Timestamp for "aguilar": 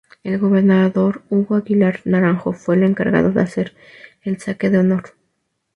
1.57-1.99